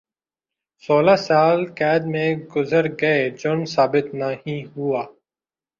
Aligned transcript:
سولہ 0.83 1.15
سال 1.17 1.59
قید 1.77 2.03
میں 2.05 2.29
گزر 2.55 2.85
گئے 3.01 3.21
جرم 3.39 3.61
ثابت 3.65 4.05
نہیں 4.13 4.61
ہوا 4.71 5.03